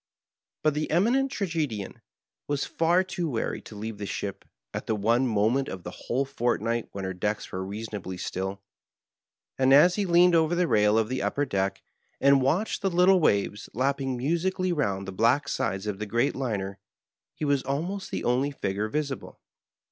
But 0.63 0.73
the 0.73 0.89
Eminent 0.89 1.31
Tragedian 1.31 2.01
was 2.47 2.65
far 2.65 3.03
too 3.03 3.29
wary 3.29 3.61
to 3.61 3.75
leave 3.75 3.99
the 3.99 4.07
ship 4.07 4.45
at 4.73 4.87
the 4.87 4.95
one 4.95 5.27
moment 5.27 5.67
of 5.69 5.83
the 5.83 5.91
whole 5.91 6.25
fort 6.25 6.59
night 6.59 6.89
when 6.91 7.03
her 7.03 7.13
decks* 7.13 7.51
were 7.51 7.63
reasonably 7.63 8.17
still, 8.17 8.63
and 9.59 9.71
as 9.75 9.97
he 9.97 10.07
leaned 10.07 10.33
over 10.33 10.55
the 10.55 10.67
rail 10.67 10.97
of 10.97 11.07
the 11.07 11.21
upper 11.21 11.45
deck 11.45 11.83
and 12.19 12.41
watched 12.41 12.81
the 12.81 12.89
little 12.89 13.19
waves 13.19 13.69
lapping 13.75 14.17
musically 14.17 14.73
round 14.73 15.07
the 15.07 15.11
black 15.11 15.47
sides 15.47 15.85
of 15.85 15.99
the 15.99 16.07
great 16.07 16.35
Liner, 16.35 16.79
he 17.35 17.45
was 17.45 17.61
almost 17.61 18.09
the 18.09 18.23
only 18.23 18.49
figure 18.49 18.87
visible. 18.87 19.39